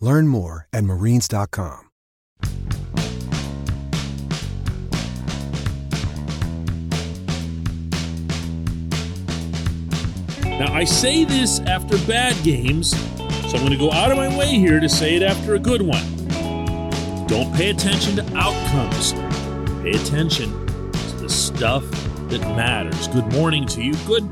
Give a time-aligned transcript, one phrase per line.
[0.00, 1.84] Learn more at marines.com.
[10.58, 14.36] Now, I say this after bad games, so I'm going to go out of my
[14.36, 16.04] way here to say it after a good one.
[17.28, 19.12] Don't pay attention to outcomes,
[19.82, 20.50] pay attention
[20.92, 21.88] to the stuff
[22.28, 23.06] that matters.
[23.08, 23.94] Good morning to you.
[24.06, 24.28] Good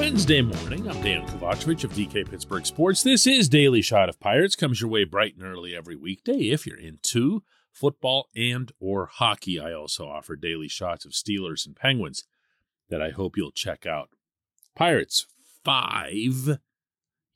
[0.00, 0.88] Wednesday morning.
[0.88, 3.02] I'm Dan Kovacevic of DK Pittsburgh Sports.
[3.02, 4.56] This is Daily Shot of Pirates.
[4.56, 9.60] Comes your way bright and early every weekday if you're into football and or hockey.
[9.60, 12.24] I also offer daily shots of Steelers and Penguins
[12.88, 14.08] that I hope you'll check out.
[14.74, 15.26] Pirates
[15.66, 16.60] 5,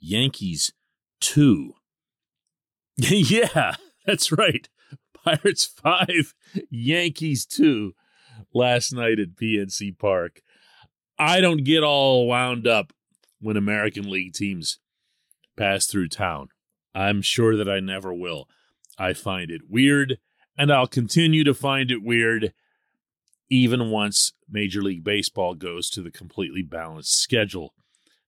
[0.00, 0.72] Yankees
[1.20, 1.74] 2.
[2.96, 3.74] yeah,
[4.06, 4.70] that's right.
[5.22, 6.34] Pirates 5,
[6.70, 7.92] Yankees 2
[8.54, 10.40] last night at PNC Park.
[11.18, 12.92] I don't get all wound up
[13.40, 14.78] when American League teams
[15.56, 16.48] pass through town.
[16.94, 18.48] I'm sure that I never will.
[18.98, 20.18] I find it weird,
[20.56, 22.52] and I'll continue to find it weird
[23.50, 27.74] even once Major League Baseball goes to the completely balanced schedule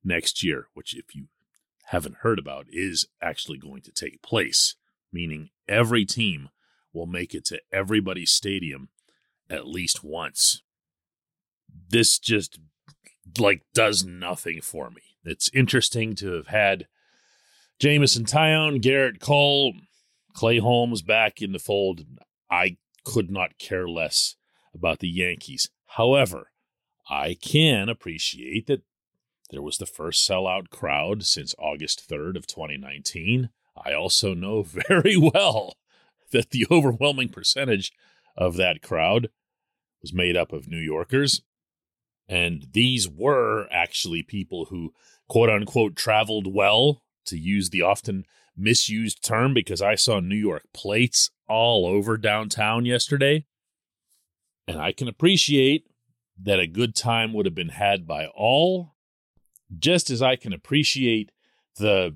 [0.04, 1.26] next year, which, if you
[1.86, 4.76] haven't heard about, is actually going to take place,
[5.12, 6.50] meaning every team
[6.92, 8.88] will make it to everybody's stadium
[9.48, 10.62] at least once.
[11.88, 12.58] This just
[13.38, 15.02] like does nothing for me.
[15.24, 16.86] It's interesting to have had
[17.78, 19.74] Jameson Taillon, Gerrit Cole,
[20.32, 22.04] Clay Holmes back in the fold.
[22.50, 24.36] I could not care less
[24.74, 25.68] about the Yankees.
[25.86, 26.50] However,
[27.08, 28.82] I can appreciate that
[29.50, 33.50] there was the first sellout crowd since August 3rd of 2019.
[33.76, 35.76] I also know very well
[36.32, 37.92] that the overwhelming percentage
[38.36, 39.30] of that crowd
[40.02, 41.42] was made up of New Yorkers
[42.28, 44.92] and these were actually people who,
[45.28, 48.24] quote unquote, traveled well, to use the often
[48.56, 53.46] misused term, because I saw New York plates all over downtown yesterday.
[54.66, 55.86] And I can appreciate
[56.42, 58.94] that a good time would have been had by all,
[59.78, 61.30] just as I can appreciate
[61.78, 62.14] the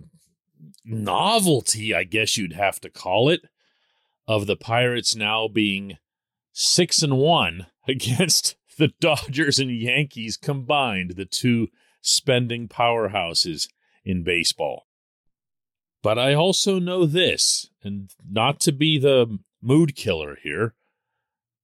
[0.84, 3.43] novelty, I guess you'd have to call it,
[4.26, 5.99] of the Pirates now being
[6.53, 11.69] six and one against the Dodgers and Yankees combined, the two
[12.01, 13.69] spending powerhouses
[14.05, 14.87] in baseball.
[16.03, 20.75] But I also know this, and not to be the mood killer here,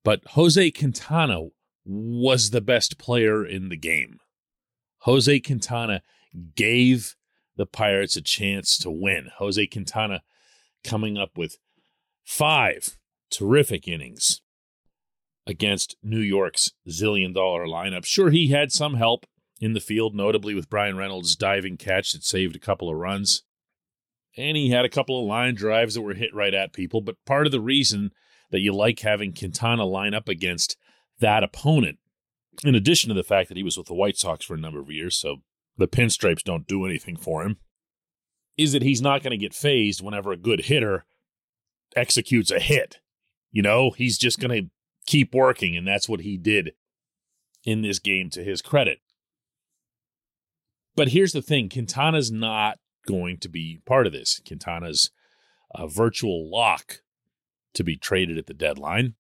[0.05, 1.49] but Jose Quintana
[1.87, 4.21] was the best player in the game.
[5.01, 6.03] Jose Quintana
[6.55, 7.17] gave
[7.57, 9.31] the Pirates a chance to win.
[9.39, 10.23] Jose Quintana
[10.85, 11.57] coming up with
[12.25, 12.99] five
[13.31, 14.43] terrific innings
[15.47, 18.05] against New York's zillion dollar lineup.
[18.05, 19.27] Sure, he had some help
[19.61, 23.43] in the field, notably with Bryan Reynolds' diving catch that saved a couple of runs.
[24.37, 27.01] And he had a couple of line drives that were hit right at people.
[27.01, 28.11] But part of the reason
[28.51, 30.77] that you like having Quintana line up against
[31.21, 31.99] that opponent,
[32.65, 34.81] in addition to the fact that he was with the White Sox for a number
[34.81, 35.37] of years, so
[35.79, 37.57] the pinstripes don't do anything for him,
[38.59, 41.07] is that he's not going to get fazed whenever a good hitter
[41.95, 42.99] executes a hit.
[43.51, 44.71] You know, he's just going to
[45.07, 45.77] keep working.
[45.77, 46.73] And that's what he did
[47.65, 49.01] in this game to his credit.
[50.95, 54.41] But here's the thing Quintana's not going to be part of this.
[54.47, 55.11] Quintana's
[55.75, 57.03] a virtual lock
[57.75, 59.15] to be traded at the deadline.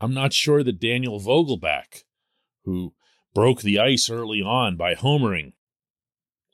[0.00, 2.04] I'm not sure that Daniel Vogelbach,
[2.64, 2.94] who
[3.34, 5.52] broke the ice early on by homering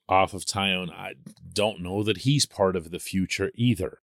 [0.09, 1.15] off of Taillon, I
[1.53, 4.02] don't know that he's part of the future either.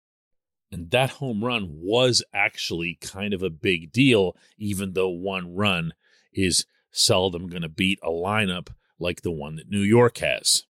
[0.73, 5.93] And that home run was actually kind of a big deal, even though one run
[6.33, 10.65] is seldom going to beat a lineup like the one that New York has.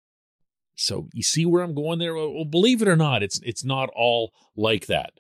[0.74, 2.16] So you see where I'm going there?
[2.16, 5.12] Well, believe it or not, it's it's not all like that.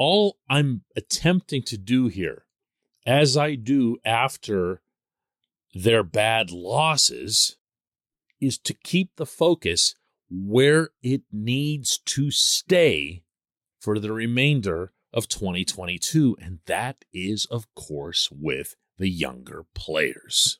[0.00, 2.46] all I'm attempting to do here,
[3.06, 4.80] as I do after
[5.74, 7.58] their bad losses,
[8.40, 9.94] is to keep the focus
[10.30, 13.22] where it needs to stay
[13.80, 16.36] for the remainder of 2022.
[16.40, 20.58] And that is, of course, with the younger players.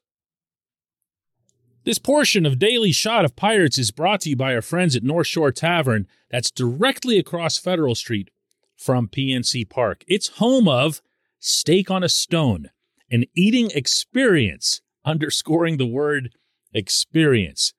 [1.84, 5.02] This portion of Daily Shot of Pirates is brought to you by our friends at
[5.02, 8.30] North Shore Tavern, that's directly across Federal Street
[8.76, 10.04] from PNC Park.
[10.06, 11.00] It's home of
[11.38, 12.70] Steak on a Stone,
[13.10, 16.34] an eating experience, underscoring the word
[16.74, 17.72] experience.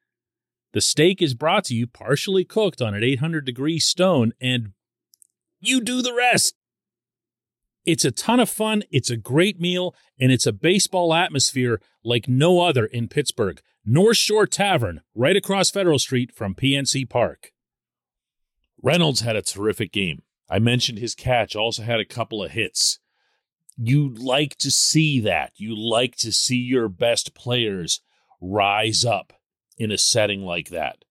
[0.73, 4.73] The steak is brought to you partially cooked on an 800 degree stone, and
[5.61, 6.55] you do the rest.
[7.85, 12.27] It's a ton of fun, it's a great meal, and it's a baseball atmosphere like
[12.27, 13.59] no other in Pittsburgh.
[13.83, 17.51] North Shore Tavern, right across Federal Street from PNC Park.
[18.83, 20.21] Reynolds had a terrific game.
[20.49, 22.99] I mentioned his catch, also had a couple of hits.
[23.77, 25.53] You like to see that.
[25.55, 28.01] You like to see your best players
[28.39, 29.33] rise up
[29.77, 31.05] in a setting like that.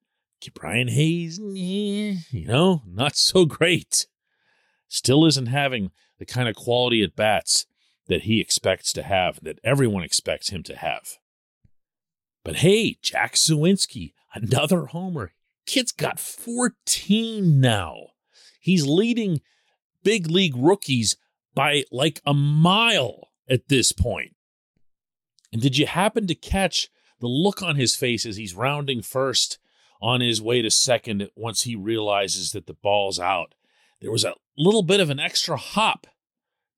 [0.55, 4.07] Brian Hayes, eh, you know, not so great.
[4.93, 7.65] Still isn't having the kind of quality at bats
[8.09, 11.19] that he expects to have, that everyone expects him to have.
[12.45, 15.33] But hey, Jack Suwinski, another homer.
[15.65, 18.09] Kid's got 14 now.
[18.61, 19.43] He's leading
[20.03, 21.17] big league rookies
[21.55, 24.35] by like a mile at this point.
[25.53, 26.89] And did you happen to catch
[27.21, 29.59] the look on his face as he's rounding first
[30.03, 33.55] on his way to second once he realizes that the ball's out?
[34.01, 36.07] There was a little bit of an extra hop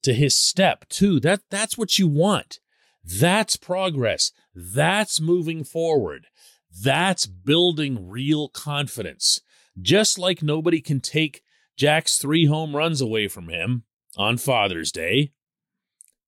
[0.03, 1.21] to his step too.
[1.21, 2.59] That that's what you want.
[3.05, 4.33] That's progress.
[4.55, 6.27] That's moving forward.
[6.71, 9.41] That's building real confidence.
[9.81, 11.43] Just like nobody can take
[11.77, 13.85] Jack's three home runs away from him
[14.17, 15.33] on Father's Day,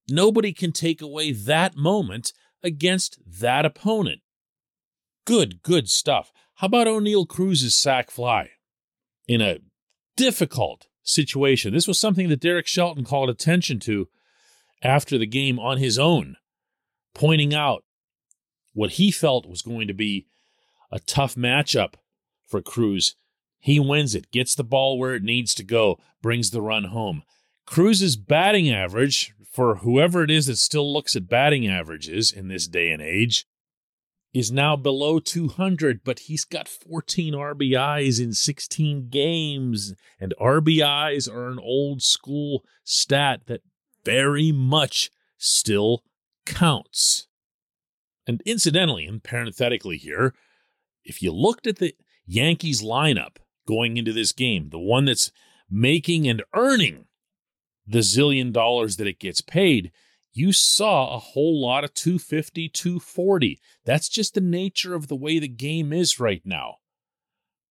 [0.08, 2.32] nobody can take away that moment
[2.62, 4.20] against that opponent.
[5.26, 6.32] Good, good stuff.
[6.56, 8.50] How about Oneil Cruz's sac fly?
[9.26, 9.58] In a
[10.16, 11.72] difficult situation.
[11.72, 14.08] This was something that Derek Shelton called attention to
[14.82, 16.36] after the game on his own,
[17.14, 17.84] pointing out
[18.72, 20.26] what he felt was going to be
[20.90, 21.94] a tough matchup
[22.46, 23.16] for Cruz.
[23.58, 27.22] He wins it, gets the ball where it needs to go, brings the run home.
[27.66, 32.66] Cruz's batting average, for whoever it is that still looks at batting averages in this
[32.66, 33.46] day and age,
[34.34, 39.94] is now below 200, but he's got 14 RBIs in 16 games.
[40.18, 43.62] And RBIs are an old school stat that
[44.04, 46.02] very much still
[46.44, 47.28] counts.
[48.26, 50.34] And incidentally, and parenthetically here,
[51.04, 51.94] if you looked at the
[52.26, 53.36] Yankees lineup
[53.68, 55.30] going into this game, the one that's
[55.70, 57.04] making and earning
[57.86, 59.92] the zillion dollars that it gets paid,
[60.34, 63.60] you saw a whole lot of 250, 240.
[63.84, 66.76] That's just the nature of the way the game is right now.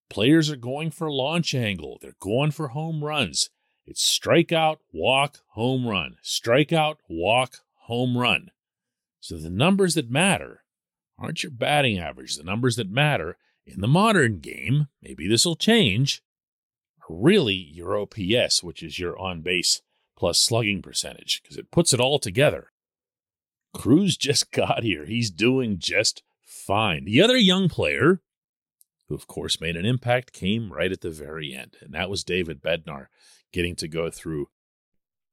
[0.10, 3.50] Players are going for launch angle, they're going for home runs.
[3.86, 8.50] It's strikeout, walk, home run, strikeout, walk, home run.
[9.20, 10.64] So the numbers that matter
[11.20, 12.38] aren't your batting average.
[12.38, 16.22] The numbers that matter in the modern game, maybe this will change,
[17.10, 19.82] are really your OPS, which is your on base
[20.18, 22.72] plus slugging percentage because it puts it all together.
[23.74, 25.06] Cruz just got here.
[25.06, 27.06] He's doing just fine.
[27.06, 28.22] The other young player,
[29.08, 32.24] who of course made an impact, came right at the very end, and that was
[32.24, 33.08] David Bednar
[33.52, 34.48] getting to go through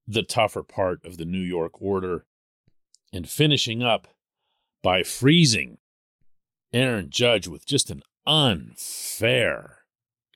[0.07, 2.25] the tougher part of the New York order
[3.13, 4.09] and finishing up
[4.83, 5.79] by freezing
[6.73, 9.79] Aaron Judge with just an unfair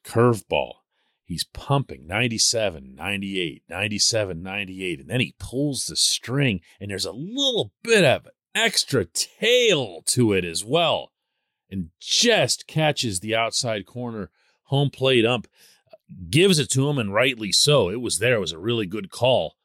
[0.05, 0.84] curveball
[1.26, 7.12] He's pumping 97, 98, 97, 98, and then he pulls the string, and there's a
[7.12, 11.12] little bit of extra tail to it as well,
[11.71, 14.31] and just catches the outside corner
[14.64, 15.49] home plate ump,
[16.28, 17.88] gives it to him, and rightly so.
[17.88, 19.57] It was there, it was a really good call.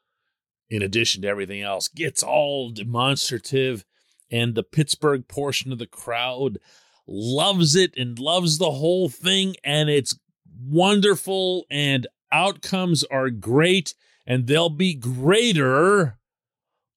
[0.70, 3.84] In addition to everything else, gets all demonstrative,
[4.32, 6.58] and the Pittsburgh portion of the crowd
[7.06, 10.18] loves it and loves the whole thing, and it's
[10.62, 13.94] wonderful and outcomes are great
[14.26, 16.18] and they'll be greater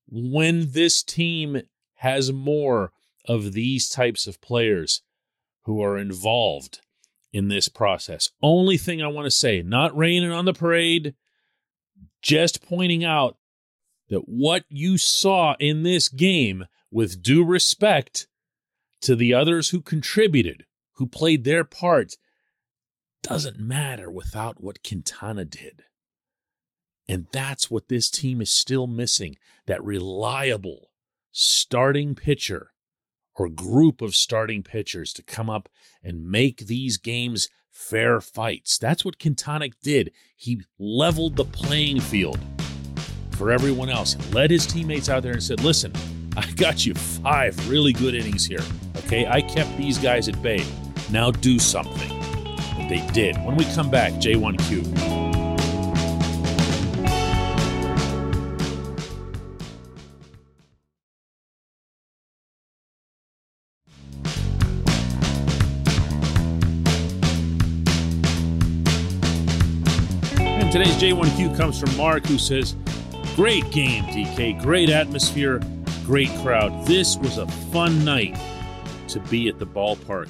[0.09, 1.63] when this team
[1.97, 2.93] has more
[3.27, 5.03] of these types of players
[5.65, 6.81] who are involved
[7.33, 8.29] in this process.
[8.43, 11.15] Only thing I want to say, not raining on the parade,
[12.21, 13.39] just pointing out
[14.09, 18.27] that what you saw in this game, with due respect
[19.01, 20.67] to the others who contributed,
[20.97, 22.17] who played their part
[23.23, 25.85] doesn't matter without what Quintana did.
[27.09, 29.37] And that's what this team is still missing
[29.67, 30.91] that reliable
[31.31, 32.73] starting pitcher
[33.35, 35.69] or group of starting pitchers to come up
[36.03, 38.79] and make these games fair fights.
[38.79, 40.13] That's what Quintana did.
[40.37, 42.39] He leveled the playing field
[43.33, 45.93] for everyone else, led his teammates out there and said, Listen,
[46.37, 48.63] I got you five really good innings here.
[48.99, 50.65] Okay, I kept these guys at bay.
[51.11, 52.22] Now do something.
[52.89, 53.37] They did.
[53.45, 55.23] When we come back, J1Q.
[70.39, 72.77] And today's J1Q comes from Mark, who says,
[73.37, 74.61] Great game, DK.
[74.61, 75.61] Great atmosphere,
[76.05, 76.87] great crowd.
[76.87, 78.39] This was a fun night
[79.09, 80.29] to be at the ballpark.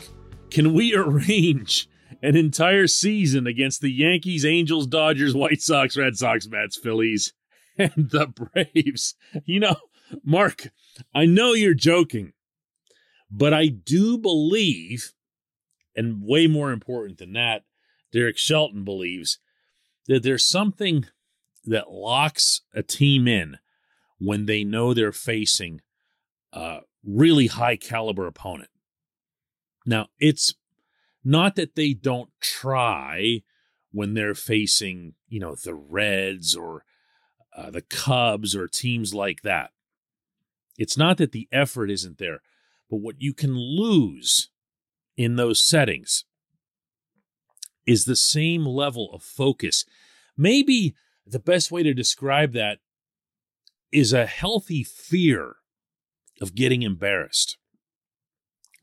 [0.51, 1.89] Can we arrange
[2.23, 7.33] an entire season against the Yankees, Angels, Dodgers, White Sox, Red Sox, Mets, Phillies,
[7.79, 9.15] and the Braves?
[9.45, 9.77] You know,
[10.25, 10.71] Mark,
[11.15, 12.33] I know you're joking,
[13.31, 15.13] but I do believe,
[15.97, 17.63] and way more important than that,
[18.13, 19.39] Derek Shelton believes
[20.07, 21.07] that there's something
[21.65, 23.59] that locks a team in
[24.19, 25.81] when they know they're facing
[26.53, 28.69] a really high caliber opponent.
[29.87, 30.55] Now, it's
[31.25, 33.43] not that they don't try
[33.93, 36.85] when they're facing, you know, the Reds or
[37.57, 39.71] uh, the Cubs or teams like that.
[40.79, 42.41] It's not that the effort isn't there,
[42.91, 44.51] but what you can lose
[45.17, 46.25] in those settings
[47.87, 49.85] is the same level of focus.
[50.37, 50.95] Maybe
[51.27, 52.79] the best way to describe that
[53.93, 55.57] is a healthy fear
[56.41, 57.59] of getting embarrassed.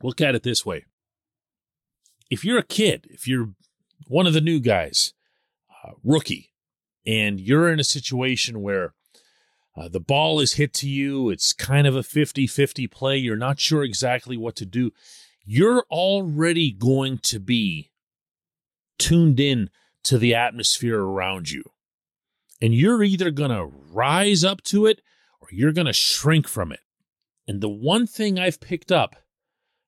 [0.02, 0.84] Look at it this way
[2.30, 3.50] if you're a kid, if you're
[4.06, 5.12] one of the new guys,
[5.84, 6.52] uh, rookie,
[7.06, 8.94] and you're in a situation where
[9.76, 13.36] uh, the ball is hit to you, it's kind of a 50 50 play, you're
[13.36, 14.92] not sure exactly what to do,
[15.44, 17.90] you're already going to be
[18.98, 19.70] tuned in
[20.04, 21.64] to the atmosphere around you.
[22.62, 25.00] And you're either going to rise up to it
[25.40, 26.80] or you're going to shrink from it.
[27.48, 29.16] And the one thing I've picked up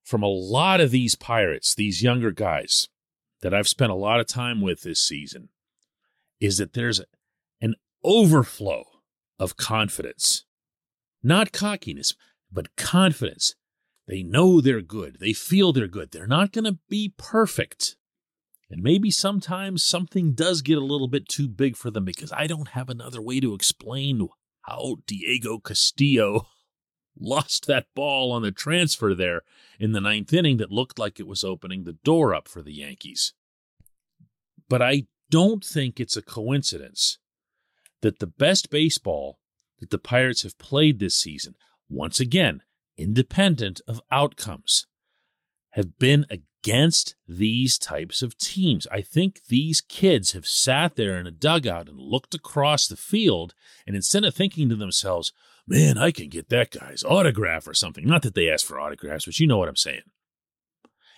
[0.04, 2.88] from a lot of these pirates, these younger guys
[3.40, 5.48] that I've spent a lot of time with this season,
[6.40, 7.00] is that there's
[7.60, 8.84] an overflow
[9.38, 10.44] of confidence.
[11.22, 12.14] Not cockiness,
[12.50, 13.54] but confidence.
[14.06, 15.18] They know they're good.
[15.20, 16.10] They feel they're good.
[16.10, 17.96] They're not going to be perfect.
[18.70, 22.46] And maybe sometimes something does get a little bit too big for them because I
[22.46, 24.28] don't have another way to explain
[24.62, 26.46] how Diego Castillo
[27.18, 29.42] lost that ball on the transfer there
[29.78, 32.72] in the ninth inning that looked like it was opening the door up for the
[32.72, 33.34] Yankees.
[34.68, 37.18] But I don't think it's a coincidence
[38.00, 39.38] that the best baseball
[39.80, 41.54] that the Pirates have played this season,
[41.88, 42.62] once again,
[42.96, 44.86] independent of outcomes,
[45.70, 46.26] have been
[46.62, 48.86] against these types of teams.
[48.92, 53.54] I think these kids have sat there in a dugout and looked across the field,
[53.86, 55.32] and instead of thinking to themselves,
[55.66, 59.24] man, I can get that guy's autograph or something, not that they ask for autographs,
[59.24, 60.02] but you know what I'm saying.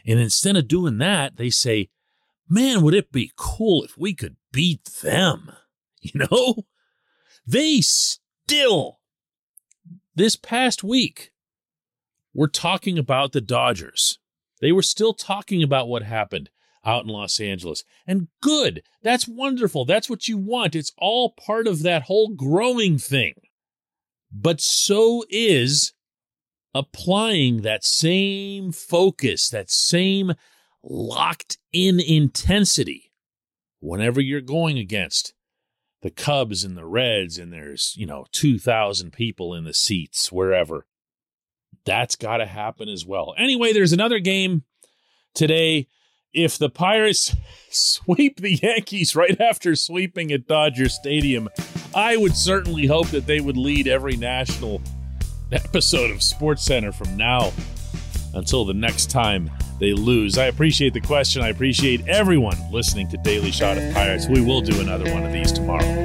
[0.06, 1.90] And instead of doing that, they say,
[2.48, 5.52] man, would it be cool if we could beat them?
[6.06, 6.66] You know?
[7.46, 9.00] They still,
[10.14, 11.32] this past week,
[12.34, 14.18] were talking about the Dodgers
[14.61, 16.50] they were still talking about what happened
[16.84, 17.84] out in Los Angeles.
[18.06, 18.82] And good.
[19.02, 19.84] That's wonderful.
[19.84, 20.75] That's what you want.
[20.75, 23.34] It's all part of that whole growing thing.
[24.30, 25.92] But so is
[26.75, 30.32] applying that same focus, that same
[30.82, 33.12] locked in intensity
[33.80, 35.34] whenever you're going against
[36.02, 40.87] the Cubs and the Reds, and there's, you know, 2,000 people in the seats wherever.
[41.86, 43.34] That's got to happen as well.
[43.36, 44.64] Anyway, there's another game
[45.34, 45.88] today.
[46.32, 47.36] If the Pirates
[47.70, 51.48] sweep the Yankees right after sweeping at Dodger Stadium,
[51.94, 54.82] I would certainly hope that they would lead every national
[55.52, 57.52] episode of Sports Center from now
[58.34, 60.38] until the next time they lose.
[60.38, 61.42] I appreciate the question.
[61.42, 64.28] I appreciate everyone listening to Daily Shot of Pirates.
[64.28, 66.03] We will do another one of these tomorrow.